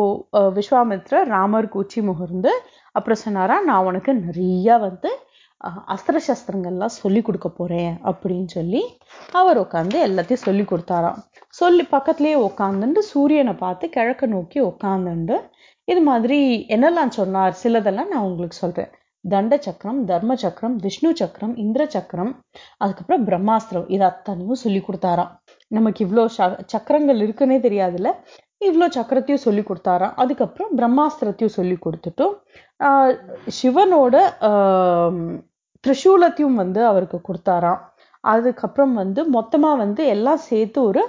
விஸ்வாமித்ர 0.57 1.21
ராமருக்கு 1.35 1.81
உச்சி 1.83 2.01
முகர்ந்து 2.09 2.53
அப்புறம் 2.95 3.23
சொன்னாரா 3.25 3.55
நான் 3.69 3.87
உனக்கு 3.91 4.11
நிறையா 4.25 4.75
வந்து 4.87 5.09
அஸ்திர 5.93 6.17
சஸ்திரங்கள்லாம் 6.27 6.97
சொல்லி 7.01 7.21
கொடுக்க 7.21 7.47
போறேன் 7.49 7.93
அப்படின்னு 8.09 8.49
சொல்லி 8.57 8.81
அவர் 9.39 9.59
உட்காந்து 9.63 9.97
எல்லாத்தையும் 10.07 10.45
சொல்லி 10.47 10.63
கொடுத்தாராம். 10.71 11.17
சொல்லி 11.59 11.83
பக்கத்துலேயே 11.95 12.37
உட்காந்துண்டு 12.47 13.01
சூரியனை 13.11 13.53
பார்த்து 13.63 13.85
கிழக்க 13.95 14.25
நோக்கி 14.35 14.59
உட்காந்துண்டு 14.71 15.37
இது 15.91 16.01
மாதிரி 16.09 16.39
என்னெல்லாம் 16.75 17.11
சொன்னார்? 17.19 17.53
சிலதெல்லாம் 17.63 18.11
நான் 18.13 18.27
உங்களுக்கு 18.29 18.57
சொல்றேன். 18.63 18.91
தண்ட 19.23 19.53
சக்கரம் 19.65 20.01
தர்ம 20.09 20.35
சக்கரம் 20.43 20.75
விஷ்ணு 20.83 21.09
சக்கரம் 21.21 21.53
இந்திர 21.63 21.83
சக்கரம் 21.95 22.31
அதுக்கப்புறம் 22.83 23.23
பிரம்மாஸ்திரம் 23.29 23.87
இது 23.95 24.05
அத்தனையும் 24.09 24.61
சொல்லி 24.63 24.81
கொடுத்தாராம். 24.87 25.31
நமக்கு 25.71 25.99
இவ்வளோ 26.05 26.25
சக்கரங்கள் 26.73 27.19
இருக்குன்னே 27.25 27.57
தெரியாதுல்ல? 27.67 28.11
இவ்வளோ 28.61 28.87
சக்கரத்தையும் 28.97 29.43
சொல்லி 29.45 29.63
கொடுத்தாராம். 29.65 30.13
அதுக்கப்புறம் 30.21 30.71
பிரம்மாஸ்திரத்தையும் 30.79 31.57
சொல்லி 31.57 31.75
கொடுத்துட்டும் 31.85 32.33
சிவனோட 33.59 34.15
திரிசூலத்தையும் 35.83 36.57
வந்து 36.61 36.81
அவருக்கு 36.91 37.17
கொடுத்தாராம். 37.27 37.81
அதுக்கப்புறம் 38.33 38.95
வந்து 39.01 39.21
மொத்தமா 39.37 39.71
வந்து 39.83 40.01
எல்லாம் 40.15 40.41
சேர்த்து 40.49 40.79
ஒரு 40.89 41.03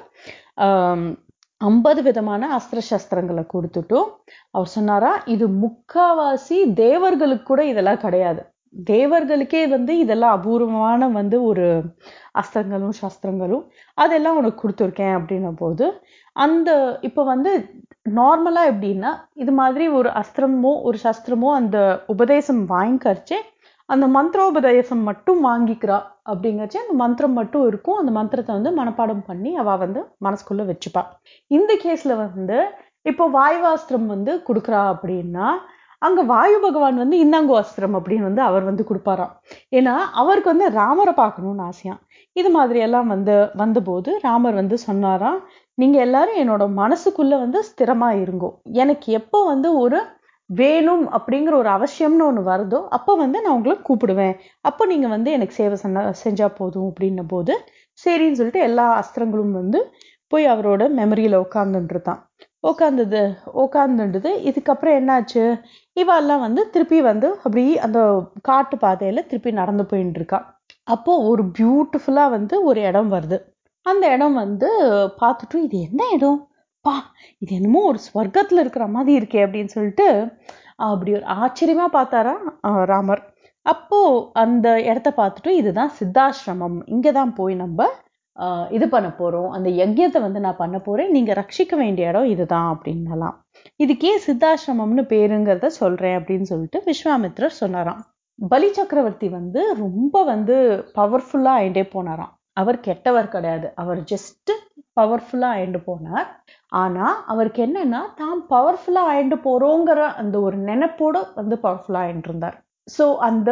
ஐம்பது 1.60 2.00
விதமான 2.08 2.42
அஸ்திர 2.56 2.80
சஸ்திரங்களை 2.90 3.44
கொடுத்துட்டும் 3.54 4.08
அவர் 4.56 4.70
சொன்னாரா 4.74 5.12
இது 5.34 5.46
முக்காவாசி 5.64 6.58
தேவர்களுக்கு 6.84 7.46
கூட 7.50 7.62
இதெல்லாம் 7.72 8.02
கிடையாது. 8.04 8.42
தேவர்களுக்கே 8.72 9.62
வந்து 9.68 9.98
இதெல்லாம் 9.98 10.36
அபூர்வமான 10.38 11.08
வந்து 11.10 11.42
ஒரு 11.42 11.66
அஸ்திரங்களும் 12.32 12.96
சஸ்திரங்களும் 13.02 13.64
அதெல்லாம் 13.98 14.36
உனக்கு 14.36 14.62
கொடுத்துருக்கேன் 14.62 15.16
அப்படின்ன 15.18 15.50
போது 15.54 15.86
அந்த 16.36 16.70
இப்போ 17.02 17.24
வந்து 17.24 17.52
நார்மலா 18.18 18.62
எப்படின்னா 18.72 19.12
இது 19.34 19.52
மாதிரி 19.52 19.88
ஒரு 19.88 20.08
அஸ்திரமோ 20.20 20.72
ஒரு 20.82 20.98
சஸ்திரமோ 21.04 21.48
அந்த 21.52 21.78
உபதேசம் 22.06 22.62
வாங்கிக்கரிச்சு 22.68 23.38
அந்த 23.88 24.06
மந்திரோபதேசம் 24.06 25.02
மட்டும் 25.02 25.40
வாங்கிக்கிறா 25.46 25.98
அப்படிங்கிறச்சு 26.30 26.78
அந்த 26.82 26.94
மந்திரம் 26.94 27.32
மட்டும் 27.32 27.66
இருக்கும். 27.66 27.98
அந்த 28.00 28.12
மந்திரத்தை 28.12 28.52
வந்து 28.54 28.70
மனப்பாடம் 28.70 29.22
பண்ணி 29.26 29.50
அவ 29.56 29.76
வந்து 29.76 30.00
மனசுக்குள்ள 30.26 30.64
வச்சுப்பா. 30.70 31.02
இந்த 31.50 31.72
கேஸ்ல 31.84 32.14
வந்து 32.24 32.58
இப்போ 33.02 33.24
வாயுவாஸ்திரம் 33.30 34.06
வந்து 34.06 34.32
கொடுக்குறா 34.48 34.82
அப்படின்னா 34.92 35.46
அங்க 36.02 36.22
வாயு 36.22 36.58
பகவான் 36.58 36.96
வந்து 36.96 37.16
இந்தாங்கோ 37.24 37.54
அஸ்திரம் 37.60 37.96
அப்படின்னு 37.98 38.22
வந்து 38.22 38.42
அவர் 38.42 38.62
வந்து 38.62 38.84
கொடுப்பாராம். 38.90 39.32
ஏன்னா 39.70 39.94
அவருக்கு 40.12 40.50
வந்து 40.50 40.66
ராமரை 40.70 41.14
பார்க்கணும்னு 41.14 41.62
ஆசையாம். 41.62 42.00
இது 42.32 42.50
மாதிரி 42.50 42.78
எல்லாம் 42.78 43.06
வந்து 43.06 43.34
வந்தபோது 43.54 44.18
ராமர் 44.22 44.54
வந்து 44.54 44.78
சொன்னாராம் 44.78 45.40
நீங்க 45.74 45.98
எல்லாரும் 45.98 46.36
என்னோட 46.36 46.64
மனசுக்குள்ள 46.76 47.34
வந்து 47.38 47.58
ஸ்திரமா 47.60 48.10
இருங்கோ. 48.22 48.50
எனக்கு 48.72 49.12
எப்போ 49.12 49.44
வந்து 49.44 49.78
ஒரு 49.78 49.98
வேணும் 50.50 51.12
அப்படிங்கிற 51.12 51.54
ஒரு 51.54 51.68
அவசியம்னு 51.68 52.26
ஒன்று 52.26 52.42
வருதோ 52.42 52.78
அப்போ 52.88 53.14
வந்து 53.16 53.38
நான் 53.42 53.52
உங்களை 53.52 53.76
கூப்பிடுவேன். 53.88 54.36
அப்போ 54.60 54.86
நீங்கள் 54.86 55.10
வந்து 55.10 55.30
எனக்கு 55.32 55.54
சேவை 55.54 55.78
செஞ்சா 55.82 56.14
செஞ்சால் 56.24 56.56
போதும் 56.56 56.92
அப்படின்ன 56.92 57.24
போது 57.26 57.54
சரின்னு 57.98 58.38
சொல்லிட்டு 58.38 58.60
எல்லா 58.60 58.86
அஸ்திரங்களும் 59.00 59.52
வந்து 59.52 59.80
போய் 60.32 60.46
அவரோட 60.46 60.82
மெமரியில் 60.96 61.42
உட்காந்துட்டுருதான் 61.44 62.20
உட்காந்தது 62.64 63.22
உட்காந்துடுது 63.62 64.30
இதுக்கப்புறம் 64.48 64.96
என்னாச்சு? 65.00 65.42
இவெல்லாம் 65.96 66.44
வந்து 66.46 66.62
திருப்பி 66.74 66.98
வந்து 67.10 67.28
அப்படி 67.44 67.64
அந்த 67.86 67.98
காட்டு 68.48 68.76
பாதையில் 68.84 69.26
திருப்பி 69.30 69.50
நடந்து 69.60 69.84
போயின்னு 69.90 70.18
இருக்கா. 70.20 70.40
அப்போ 70.94 71.12
ஒரு 71.30 71.42
பியூட்டிஃபுல்லாக 71.58 72.34
வந்து 72.36 72.54
ஒரு 72.70 72.80
இடம் 72.90 73.10
வருது. 73.14 73.38
அந்த 73.86 74.04
இடம் 74.14 74.36
வந்து 74.44 74.68
பார்த்துட்டு 75.22 75.56
இது 75.66 75.76
என்ன 75.88 76.02
இடம்? 76.16 76.40
பா 76.84 76.94
இது 77.42 77.52
என்னமோ 77.58 77.80
ஒரு 77.90 77.98
ஸ்வர்க்கத்தில் 78.06 78.62
இருக்கிற 78.62 78.84
மாதிரி 78.96 79.12
இருக்கே 79.20 79.40
அப்படின்னு 79.46 79.74
சொல்லிட்டு 79.76 80.06
அப்படி 80.88 81.10
ஒரு 81.18 81.26
ஆச்சரியமா 81.42 81.86
பார்த்தாரா 81.96 82.34
ராமர். 82.92 83.22
அப்போ 83.66 84.00
அந்த 84.42 84.66
இடத்த 84.90 85.08
பார்த்துட்டு 85.20 85.50
இதுதான் 85.60 85.94
சித்தாசிரமம். 85.98 86.78
இங்கே 86.94 87.12
தான் 87.18 87.32
போய் 87.38 87.54
நம்ம 87.64 87.88
இது 88.76 88.86
பண்ண 88.92 89.08
போகிறோம் 89.12 89.50
அந்த 89.56 89.68
யஜ்யத்தை 89.80 90.20
வந்து 90.24 90.40
நான் 90.44 90.60
பண்ண 90.60 90.76
போகிறேன் 90.80 91.12
நீங்கள் 91.16 91.38
ரட்சிக்க 91.40 91.76
வேண்டிய 91.82 92.10
இடம் 92.10 92.30
இதுதான் 92.34 92.68
அப்படின்னலாம். 92.74 93.36
இதுக்கே 93.84 94.12
சித்தாசிரமம்னு 94.26 95.04
பேருங்கிறத 95.12 95.70
சொல்கிறேன் 95.80 96.16
அப்படின்னு 96.18 96.50
சொல்லிட்டு 96.52 96.80
விஸ்வாமித்ரர் 96.88 97.60
சொன்னாராம். 97.62 98.02
பலி 98.38 98.68
சக்கரவர்த்தி 98.76 99.28
வந்து 99.38 99.60
ரொம்ப 99.82 100.22
வந்து 100.32 100.56
பவர்ஃபுல்லாக 100.98 101.60
ஆயிட்டே 101.60 101.84
போனாராம். 101.94 102.32
அவர் 102.56 102.78
கெட்டவர் 102.86 103.32
கிடையாது. 103.34 103.66
அவர் 103.82 104.00
ஜஸ்ட்டு 104.12 104.52
பவர்ஃபுல்லாக 104.98 105.56
ஆயிண்டு 105.56 105.80
போனார். 105.88 106.28
ஆனால் 106.72 107.18
அவருக்கு 107.32 107.60
என்னன்னா 107.66 108.00
தான் 108.20 108.38
பவர்ஃபுல்லாக 108.54 109.10
ஆயிண்டு 109.12 109.36
போகிறோங்கிற 109.46 110.00
அந்த 110.22 110.36
ஒரு 110.46 110.56
நினைப்போடு 110.70 111.20
வந்து 111.40 111.56
பவர்ஃபுல்லாக 111.64 112.06
ஆயிட்டு 112.06 112.30
இருந்தார் 112.30 112.56
ஸோ 112.88 113.04
அந்த 113.28 113.50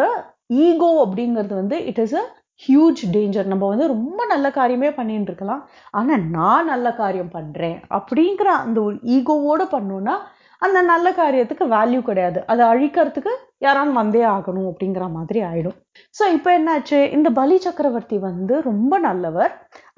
ஈகோ 0.64 0.90
அப்படிங்கிறது 1.05 1.55
வந்து 1.61 1.76
it 1.90 2.02
is 2.05 2.16
a 2.21 2.25
huge 2.62 3.02
danger 3.14 3.50
நம்ம 3.52 3.64
வந்து 3.72 3.86
ரொம்ப 3.94 4.20
நல்ல 4.32 4.46
காரியமே 4.58 4.90
பண்ணிட்டு 4.98 5.30
இருக்கலாம் 5.30 5.62
ஆனால் 5.98 6.25
நான் 6.36 6.70
நல்ல 6.72 6.86
காரியம் 7.02 7.34
பண்ணுறேன் 7.36 7.76
அப்படிங்கிற 7.98 8.48
அந்த 8.64 8.78
ஒரு 8.86 8.96
ஈகோவோடு 9.16 9.66
பண்ணோன்னா 9.76 10.16
அந்த 10.62 10.78
நல்ல 10.90 11.06
காரியத்துக்கு 11.18 11.64
வேல்யூ 11.75 12.00
கிடையாது. 12.08 12.38
அதை 12.52 12.62
அழிக்கிறதுக்கு 12.72 13.32
யாராவது 13.64 13.92
வந்தே 13.98 14.22
ஆகணும் 14.36 14.68
அப்படிங்கிற 14.70 15.04
மாதிரி 15.16 15.40
ஆயிடும். 15.48 15.76
ஸோ 16.14 16.25
இப்போ 16.36 16.50
என்னாச்சு? 16.58 16.98
இந்த 17.16 17.28
பலி 17.40 17.56
சக்கரவர்த்தி 17.66 18.18
வந்து 18.28 18.54
ரொம்ப 18.70 18.98
நல்லவர். 19.08 19.52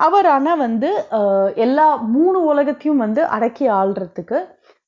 அவர் 0.07 0.29
ஆனால் 0.35 0.63
வந்து 0.67 0.91
எல்லா 1.67 1.87
மூணு 2.17 2.41
உலகத்தையும் 2.53 3.03
வந்து 3.07 3.23
அடக்கி 3.37 3.69
ஆள்றதுக்கு 3.81 4.41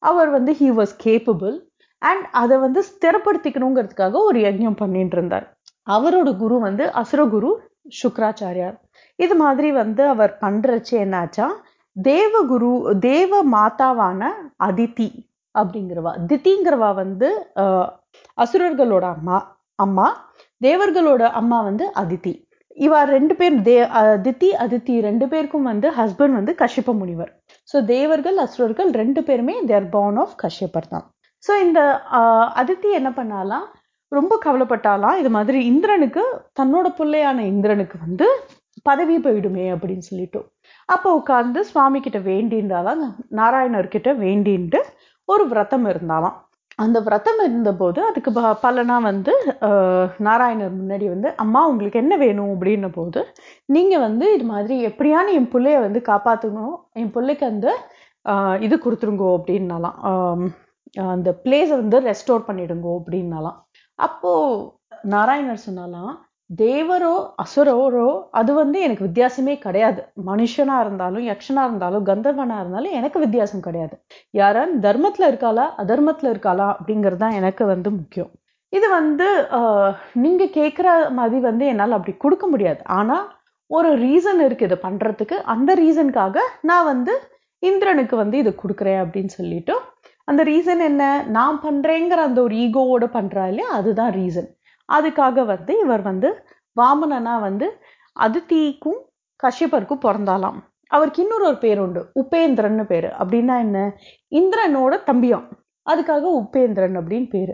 அவர் 0.03 0.31
வந்து 0.37 0.53
ஹீ 0.61 0.69
வாஸ் 0.81 0.95
கேப்பபிள் 1.07 1.57
அண்ட் 2.03 2.27
அதை 2.43 2.57
வந்து 2.65 2.81
ஸ்திரப்படுத்திக்கணுங்கிறதுக்காக 2.91 4.21
ஒரு 4.29 4.39
யஜ்யம் 4.47 4.79
பண்ணிட்டு 4.83 5.17
இருந்தார் 5.17 5.47
அவரோட 5.97 6.31
குரு 6.43 6.57
வந்து 6.69 6.85
அசுரகுரு 7.01 7.51
சுக்ராச்சாரியார் 8.01 8.77
இது 9.19 9.35
மாதிரி 9.43 9.69
வந்து 9.81 10.03
அவர் 10.15 10.33
பண்றச்சு 10.45 10.95
என்னாச்சா? 11.05 11.47
தேவகுரு 11.97 12.73
தேவ 13.09 13.41
மாதாவான 13.55 14.29
அதித்தி 14.67 15.09
அப்படிங்கிறவா. 15.55 16.13
தித்திங்கிறவா 16.31 16.91
வந்து 17.03 17.29
அசுரர்களோட 18.45 19.05
அம்மா 19.17 19.39
அம்மா. 19.85 20.07
தேவர்களோட 20.67 21.23
அம்மா 21.41 21.59
வந்து 21.69 21.85
அதித்தி. 22.03 22.33
இவா 22.87 23.01
ரெண்டு 23.15 23.35
பேர் 23.39 23.55
தே 23.69 23.77
தித்தி 24.27 24.49
அதித்தி 24.65 24.95
ரெண்டு 25.07 25.27
பேருக்கும் 25.33 25.69
வந்து 25.71 25.89
ஹஸ்பண்ட் 25.99 26.39
வந்து 26.39 26.53
கஷ்யப்ப 26.63 26.93
முனிவர். 27.01 27.31
ஸோ 27.71 27.77
தேவர்கள் 27.95 28.39
அசுரர்கள் 28.45 28.91
ரெண்டு 29.01 29.21
பேருமே 29.29 29.55
தேர் 29.71 29.89
பார்ன் 29.95 30.21
ஆஃப் 30.23 30.37
கஷ்யப்பர் 30.45 30.91
தான். 30.95 31.07
ஸோ 31.45 31.53
இந்த 31.67 31.81
அதித்தி 32.63 32.91
என்ன 33.01 33.11
பண்ணாலாம்? 33.19 33.67
ரொம்ப 34.19 34.35
கவலைப்பட்டாலாம். 34.45 35.19
இது 35.23 35.31
மாதிரி 35.37 35.59
இந்திரனுக்கு 35.71 36.23
தன்னோட 36.61 36.87
பிள்ளையான 37.01 37.45
இந்திரனுக்கு 37.53 37.97
வந்து 38.07 38.29
பதவி 38.89 39.17
போயிடுமே 39.25 39.65
அப்படின்னு 39.75 40.05
சொல்லிட்டு. 40.11 40.41
அப்போ 40.95 41.09
உட்காந்து 41.21 41.61
சுவாமி 41.71 41.99
கிட்ட 42.05 42.19
வேண்டின்றாலாம். 42.31 43.03
நாராயணர்கிட்ட 43.41 44.13
வேண்டின்ட்டு 44.25 44.81
ஒரு 45.33 45.45
விரதம் 45.51 45.87
இருந்தாலாம். 45.93 46.39
அந்த 46.83 46.99
விரதம் 47.07 47.41
இருந்தபோது 47.47 48.01
அதுக்கு 48.09 48.31
ப 48.37 48.43
பலனா 48.63 48.97
வந்து 49.09 49.33
நாராயணர் 50.27 50.79
முன்னாடி 50.79 51.07
வந்து 51.15 51.29
அம்மா 51.43 51.61
உங்களுக்கு 51.71 52.01
என்ன 52.03 52.15
வேணும்? 52.23 52.53
அப்படின்ன 52.55 52.89
போது 52.99 53.23
நீங்கள் 53.75 54.05
வந்து 54.07 54.27
இது 54.37 54.47
மாதிரி 54.53 54.77
எப்படியான 54.91 55.33
என் 55.39 55.51
பிள்ளைய 55.55 55.79
வந்து 55.87 56.03
காப்பாற்றணும் 56.11 56.77
என் 57.01 57.13
பிள்ளைக்கு 57.17 57.47
அந்த 57.53 57.69
இது 58.67 58.77
கொடுத்துருங்கோ 58.85 59.29
அப்படின்னாலாம். 59.39 59.99
அந்த 61.15 61.31
பிளேஸை 61.45 61.75
வந்து 61.83 61.99
ரெஸ்டோர் 62.09 62.47
பண்ணிடுங்கோ 62.49 62.93
அப்படின்னாலாம். 63.01 63.59
அப்போது 64.07 64.67
நாராயணர் 65.15 65.67
சொன்னாலாம் 65.69 66.13
தேவரோ 66.51 67.15
அசுரரோ 67.43 68.09
அது 68.39 68.51
வந்து 68.61 68.79
எனக்கு 68.87 69.07
வித்தியாசமே 69.09 69.55
கிடையாது. 69.65 70.01
மனுஷனா 70.31 70.77
இருந்தாலும் 70.85 71.25
யக்ஷனா 71.29 71.63
இருந்தாலும் 71.69 72.07
கந்தர்வனா 72.09 72.57
இருந்தாலும் 72.63 72.97
எனக்கு 73.01 73.19
வித்தியாசம் 73.25 73.65
கிடையாது. 73.67 73.95
யாரான் 74.41 74.73
தர்மத்துல 74.87 75.29
இருக்காளா 75.31 75.67
அதர்மத்துல 75.83 76.33
இருக்காளா 76.33 76.67
அப்படிங்கிறது 76.75 77.23
தான் 77.25 77.37
எனக்கு 77.41 77.67
வந்து 77.73 77.91
முக்கியம். 78.01 78.33
இது 78.73 78.87
வந்து 78.99 79.29
நீங்க 80.25 80.45
கேட்குற 80.59 80.89
மாதிரி 81.19 81.41
வந்து 81.51 81.65
என்னால் 81.73 81.97
அப்படி 81.99 82.15
கொடுக்க 82.25 82.47
முடியாது. 82.55 82.83
ஆனா 82.99 83.19
ஒரு 83.71 83.91
ரீசன் 84.05 84.41
இருக்கு 84.47 84.69
இதை 84.69 84.79
பண்றதுக்கு. 84.87 85.37
அந்த 85.55 85.71
ரீசனுக்காக 85.83 86.39
நான் 86.71 86.89
வந்து 86.93 87.15
இந்திரனுக்கு 87.63 88.15
வந்து 88.23 88.37
இதை 88.43 88.53
கொடுக்குறேன் 88.61 89.01
அப்படின்னு 89.05 89.33
சொல்லிட்டு 89.39 89.75
அந்த 90.25 90.45
ரீசன் 90.45 90.79
என்ன? 90.79 91.23
நான் 91.23 91.61
பண்றேங்கிற 91.63 92.21
அந்த 92.27 92.43
ஒரு 92.43 92.55
ஈகோவோட 92.55 93.05
பண்றா 93.09 93.49
இல்லையா? 93.49 93.71
அதுதான் 93.71 94.13
ரீசன் 94.13 94.51
அதுக்காக 94.93 95.45
வந்து 95.45 95.79
இவர் 95.79 96.03
வந்து 96.03 96.45
வாமனனா 96.81 97.41
வந்து 97.41 97.79
அதித்திக்கும் 98.21 99.01
கஷ்யப்பருக்கும் 99.43 100.05
பிறந்தாலாம் 100.05 100.59
அவருக்கு 100.87 101.23
இன்னொரு 101.23 101.45
ஒரு 101.47 101.59
பேர் 101.59 101.79
உண்டு. 101.79 102.13
உபேந்திரன்னு 102.15 102.85
பேர். 102.85 103.15
அப்படின்னா 103.19 103.59
என்ன? 103.59 103.97
இந்திரனோட 104.31 104.95
தம்பியாம். 105.07 105.47
அதுக்காக 105.91 106.25
உபேந்திரன் 106.43 106.97
அப்படின்னு 107.01 107.29
பேர். 107.29 107.53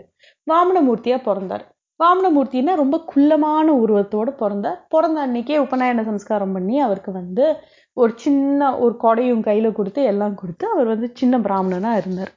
வாமனமூர்த்தியாக 0.51 1.21
பிறந்தார். 1.21 1.65
வாமனமூர்த்தின்னா 2.03 2.75
ரொம்ப 2.75 3.03
குள்ளமான 3.05 3.73
உருவத்தோடு 3.73 4.31
பிறந்தார். 4.31 4.85
பிறந்த 4.89 5.27
அன்னைக்கே 5.27 5.57
உபநயன 5.57 6.03
சம்ஸ்காரம் 6.03 6.51
பண்ணி 6.51 6.79
அவருக்கு 6.79 7.11
வந்து 7.11 7.55
ஒரு 7.93 8.13
சின்ன 8.15 8.77
ஒரு 8.77 8.95
கொடையும் 9.03 9.43
கையில் 9.43 9.71
கொடுத்து 9.71 10.03
எல்லாம் 10.03 10.35
கொடுத்து 10.35 10.67
அவர் 10.69 10.85
வந்து 10.85 11.11
சின்ன 11.13 11.39
பிராமணனாக 11.39 11.97
இருந்தார். 11.97 12.36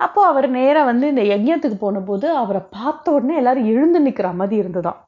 அப்போ 0.00 0.26
அவர் 0.26 0.48
நேரா 0.50 0.84
வந்து 0.84 1.08
இந்த 1.08 1.22
யஜ்யத்துக்கு 1.22 1.78
போன 1.78 2.00
போது 2.00 2.30
அவரை 2.36 2.62
பார்த்த 2.70 3.12
உடனே 3.12 3.36
எல்லாரும் 3.36 3.64
எழுந்து 3.64 4.00
நிக்கிற 4.00 4.34
மாதிரி 4.34 4.68
இருந்ததாம். 4.68 4.98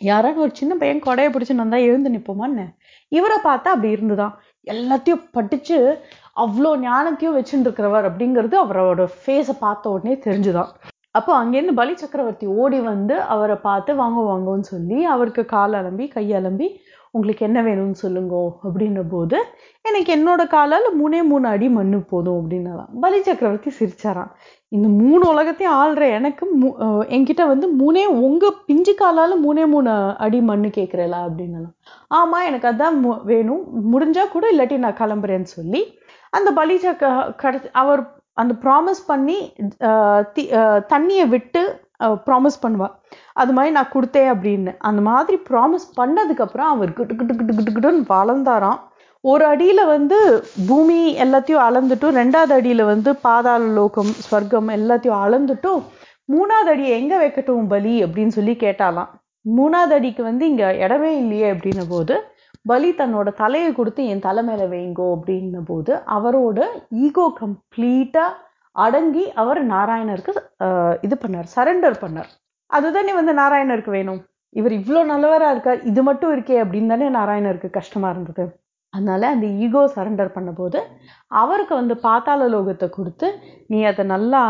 யாராவது 0.00 0.40
ஒரு 0.40 0.50
சின்ன 0.52 0.74
பையன் 0.74 1.02
கொடையை 1.02 1.30
பிடிச்சின்னு 1.30 1.64
வந்தா 1.64 1.76
எழுந்து 1.76 2.10
நிற்போமான்னு 2.10 2.64
இவரை 3.08 3.36
பார்த்தா 3.38 3.72
அப்படி 3.74 3.90
இருந்துதான் 3.90 4.34
எல்லாத்தையும் 4.66 5.24
படிச்சு 5.32 5.78
அவ்வளோ 6.36 6.70
ஞானத்தையும் 6.78 7.36
வச்சுட்டு 7.38 7.66
இருக்கிறவர் 7.66 8.08
அப்படிங்கிறது 8.08 8.56
அவரோட 8.64 9.06
ஃபேஸை 9.18 9.54
பார்த்த 9.58 9.90
உடனே 9.90 10.14
தெரிஞ்சுதான் 10.14 10.70
அப்போ 11.10 11.44
அங்கேருந்து 11.44 11.74
பலி 11.74 11.96
சக்கரவர்த்தி 11.96 12.46
ஓடி 12.46 12.80
வந்து 12.80 13.20
அவரை 13.20 13.56
பார்த்து 13.56 13.94
வாங்க 13.94 14.20
வாங்கன்னு 14.20 14.60
சொல்லி 14.60 15.04
அவருக்கு 15.04 15.44
கால் 15.44 15.72
அலம்பி 15.72 16.06
கையலம்பி 16.14 16.68
உங்களுக்கு 17.14 17.46
என்ன 17.46 17.58
வேணும்னு 17.62 17.98
சொல்லுங்க 18.02 18.34
அப்படின்ன 18.66 19.00
போது 19.14 19.38
எனக்கு 19.84 20.10
என்னோட 20.16 20.42
காலால் 20.54 20.86
மூணே 21.00 21.18
மூணு 21.30 21.46
அடி 21.48 21.68
மண்ணு 21.74 21.98
போதும் 22.12 22.38
அப்படின்னலாம். 22.38 22.90
பலி 23.02 23.18
சக்கரவர்த்தி 23.26 23.70
சிரிச்சாராம். 23.80 24.30
இந்த 24.76 24.88
மூணு 25.00 25.22
உலகத்தையும் 25.32 25.76
ஆள்ற 25.82 26.02
எனக்கு 26.18 26.44
என்கிட்ட 27.16 27.42
வந்து 27.52 27.68
மூணே 27.80 28.04
உங்க 28.26 28.52
பிஞ்சு 28.68 28.94
காலால 29.02 29.36
மூணே 29.44 29.66
மூணு 29.74 29.90
அடி 30.26 30.40
மண்ணு 30.50 30.70
கேட்குறல 30.78 31.18
அப்படின்னலாம். 31.26 31.74
ஆமா 32.20 32.40
எனக்கு 32.48 32.70
அதான் 32.72 32.98
வேணும். 33.32 33.62
முடிஞ்சா 33.92 34.24
கூட 34.34 34.46
இல்லாட்டி 34.54 34.78
நான் 34.86 35.00
கிளம்புறேன்னு 35.02 35.50
சொல்லி 35.58 35.82
அந்த 36.38 36.50
பலி 36.60 36.76
சக்க 36.84 37.12
கடை 37.42 37.60
அவர் 37.82 38.02
அந்த 38.42 38.52
ப்ராமிஸ் 38.62 39.00
பண்ணி 39.08 39.38
தண்ணியை 40.92 41.24
விட்டு 41.32 41.61
ப்ராமிஸ் 42.26 42.62
பண்ணுவாள் 42.64 42.94
அது 43.42 43.52
மாதிரி 43.56 43.72
நான் 43.78 43.92
கொடுத்தேன் 43.94 44.30
அப்படின்னு. 44.34 44.72
அந்த 44.88 45.00
மாதிரி 45.10 45.36
ப்ராமிஸ் 45.50 45.86
பண்ணதுக்கப்புறம் 46.00 46.70
அவர் 46.74 46.96
கிட்டு 46.98 47.14
கிட்டு 47.20 47.34
கிட்டு 47.38 47.54
கிட்டு 47.54 47.72
கிட்டுன்னு 47.76 48.10
வளர்ந்தாராம். 48.16 48.80
ஒரு 49.24 49.44
அடியில் 49.52 49.82
வந்து 49.94 50.18
பூமி 50.68 51.00
எல்லாத்தையும் 51.24 51.64
அளந்துட்டும் 51.66 52.16
ரெண்டாவது 52.20 52.52
அடியில் 52.58 52.84
வந்து 52.84 53.10
பாதாள 53.26 53.66
லோகம் 53.78 54.12
ஸ்வர்க்கம் 54.24 54.70
எல்லாத்தையும் 54.78 55.20
அளந்துட்டும் 55.24 55.82
மூணாவது 56.28 56.70
அடியை 56.72 56.92
எங்கே 57.00 57.16
வைக்கட்டும் 57.22 57.70
பலி 57.72 57.94
அப்படின்னு 58.04 58.34
சொல்லி 58.38 58.54
கேட்டாலாம் 58.64 59.10
மூணாவது 59.58 59.94
அடிக்கு 59.98 60.22
வந்து 60.30 60.44
இங்கே 60.50 60.68
இடமே 60.84 61.10
இல்லையே 61.22 61.48
அப்படின்ன 61.54 61.84
போது 61.88 62.14
பலி 62.70 62.88
தன்னோட 63.00 63.28
தலையை 63.42 63.70
கொடுத்து 63.72 64.02
என் 64.04 64.24
தலை 64.26 64.42
மேலே 64.48 64.66
வைங்கோ 64.74 65.06
அப்படின்ன 65.16 65.62
போது 65.70 65.92
அவரோட 66.16 66.58
ஈகோ 67.04 67.24
கம்ப்ளீட்டாக 67.40 68.30
அடங்கி 68.84 69.24
அவர் 69.42 69.60
நாராயணருக்கு 69.74 70.32
இது 71.06 71.16
பண்ணார் 71.22 71.48
சரண்டர் 71.56 72.02
பண்ணார். 72.04 72.30
அதுதானே 72.70 73.12
வந்து 73.20 73.32
நாராயணருக்கு 73.42 73.92
வேணும். 73.98 74.20
இவர் 74.60 74.74
இவ்வளோ 74.80 75.02
நல்லவராக 75.12 75.54
இருக்கார் 75.54 75.86
இது 75.90 76.00
மட்டும் 76.08 76.32
இருக்கே 76.34 76.56
அப்படின்னு 76.64 76.92
தானே 76.92 77.06
நாராயணருக்கு 77.18 77.70
கஷ்டமாக 77.78 78.12
இருந்தது. 78.14 78.44
அதனால 78.94 79.28
அந்த 79.34 79.46
ஈகோ 79.64 79.82
சரண்டர் 79.94 80.32
பண்ணும்போது 80.34 80.78
அவருக்கு 81.42 81.74
வந்து 81.78 81.94
பாத்தாள 82.06 82.48
லோகத்தை 82.54 82.88
கொடுத்து 82.96 83.28
நீ 83.72 83.78
அதை 83.90 84.04
நல்லா 84.14 84.40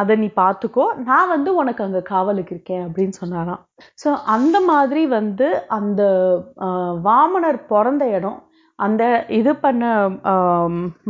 அதை 0.00 0.14
நீ 0.22 0.28
பார்த்துக்கோ. 0.42 0.86
நான் 1.08 1.32
வந்து 1.34 1.50
உனக்கு 1.62 1.82
அங்கே 1.86 2.02
காவலுக்கு 2.12 2.54
இருக்கேன் 2.56 2.84
அப்படின்னு 2.86 3.16
சொன்னாராம். 3.22 3.60
ஸோ 4.02 4.10
அந்த 4.36 4.56
மாதிரி 4.70 5.02
வந்து 5.18 5.48
அந்த 5.78 6.02
வாமனர் 7.08 7.60
பிறந்த 7.72 8.06
இடம் 8.18 8.38
அந்த 8.86 9.02
இது 9.38 9.52
பண்ண 9.64 9.84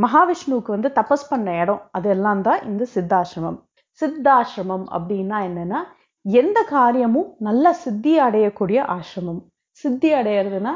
மகாவிஷ்ணுவுக்கு 0.04 0.70
வந்து 0.76 0.90
தபஸ் 0.98 1.30
பண்ண 1.30 1.56
இடம் 1.62 1.82
அதெல்லாம் 1.98 2.42
தான் 2.48 2.60
இந்த 2.70 2.82
சித்தாசிரமம். 2.94 3.58
சித்தாசிரமம் 4.00 4.86
அப்படின்னா 4.96 5.38
என்னன்னா 5.48 5.80
எந்த 6.24 6.58
காரியமும் 6.76 7.28
நல்ல 7.48 7.72
சித்தி 7.84 8.14
அடையக்கூடிய 8.26 8.78
ஆசிரமம். 8.96 9.40
சித்தி 9.82 10.10
அடையிறதுன்னா 10.20 10.74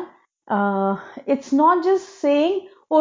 இட்ஸ் 1.34 1.54
நாட் 1.62 1.82
ஜஸ்ட் 1.88 2.10
சேயிங் 2.24 2.58
ஓ 2.94 2.98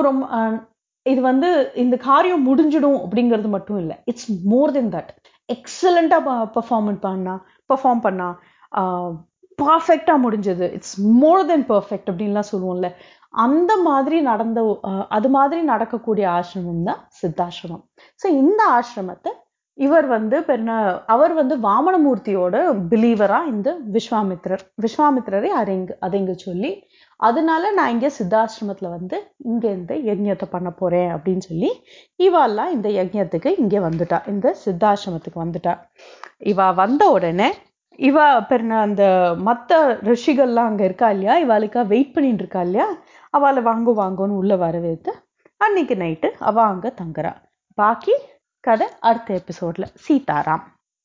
இது 1.06 1.22
வந்து 1.30 1.50
இந்த 1.84 1.96
காரியம் 2.10 2.46
முடிஞ்சிடும் 2.50 3.00
அப்படிங்கிறது 3.06 3.50
மட்டும் 3.56 3.80
இல்லை. 3.82 3.96
இட்ஸ் 4.10 4.30
மோர் 4.52 4.72
தென் 4.76 4.92
தட் 4.96 5.12
எக்ஸலண்ட்டாக 5.56 6.36
பர்ஃபார்மன் 6.58 7.00
பண்ணா 7.06 7.34
பர்ஃபார்ம் 7.72 8.04
பண்ணா 8.06 8.28
பர்ஃபெக்டாக 9.62 10.24
முடிஞ்சது. 10.26 10.68
இட்ஸ் 10.78 10.96
மோர் 11.24 11.44
தென் 11.50 11.66
பர்ஃபெக்ட் 11.74 12.10
அப்படின்லாம் 12.12 12.52
சொல்லுவோம்ல. 12.52 12.90
அந்த 13.34 13.72
மாதிரி 13.88 14.18
நடந்த 14.22 14.60
அது 15.18 15.30
மாதிரி 15.36 15.62
நடக்கக்கூடிய 15.72 16.26
ஆசிரமம் 16.40 16.84
தான் 16.90 17.02
சித்தாசிரமம். 17.22 17.84
ஸோ 18.22 18.28
இந்த 18.42 18.62
ஆசிரமத்தை 18.78 19.32
இவர் 19.78 20.08
வந்து 20.08 20.38
பெருன 20.48 20.72
அவர் 21.14 21.34
வந்து 21.34 21.56
வாமனமூர்த்தியோட 21.66 22.56
பிலீவரா 22.92 23.40
இந்த 23.54 23.70
விஸ்வாமித்ரர் 23.96 24.64
விஸ்வாமித்ரரை 24.84 25.50
அரைங்கு 25.62 25.94
அதைங்க 26.06 26.34
சொல்லி 26.46 26.72
அதனால 27.20 27.72
நான் 27.78 27.94
இங்க 27.96 28.08
சித்தாசிரமத்துல 28.20 28.90
வந்து 28.98 29.18
இங்க 29.52 29.66
இந்த 29.80 29.94
யஜ்யத்தை 30.10 30.48
பண்ண 30.56 30.70
போறேன் 30.82 31.10
அப்படின்னு 31.16 31.44
சொல்லி 31.50 31.72
இவாலாம் 32.20 32.74
இந்த 32.76 32.90
யஜ்யத்துக்கு 33.00 33.52
இங்க 33.64 33.76
வந்துட்டா 33.90 34.20
இந்த 34.34 34.48
சித்தாசிரமத்துக்கு 34.66 35.44
வந்துட்டா. 35.46 35.76
இவா 36.52 36.68
வந்த 36.84 37.04
உடனே 37.18 37.50
இவ 38.00 38.18
பெருன 38.50 38.78
அந்த 38.86 39.04
மத்த 39.48 39.72
ரிஷிகள்லாம் 40.10 40.70
அங்க 40.70 40.84
இருக்கா 40.90 41.08
இல்லையா? 41.16 41.36
இவாளுக்கா 41.46 41.82
வெயிட் 41.92 42.14
பண்ணிட்டு 42.16 42.44
இருக்கா 42.44 42.62
இல்லையா? 42.68 42.88
அவளை 43.34 43.62
வாங்கு 43.64 43.92
வாங்கன்னு 44.02 44.40
உள்ள 44.42 44.56
வரவேற்று 44.56 45.14
அன்னைக்கு 45.62 45.96
நைட்டு 45.96 46.30
அவ 46.40 46.58
அங்க 46.64 46.88
தங்குறா. 47.02 47.32
பாக்கி 47.78 48.16
கதை 48.64 48.88
அடுத்த 49.00 49.30
எபிசோட்ல 49.40 49.86
சீதாராம். 50.06 50.66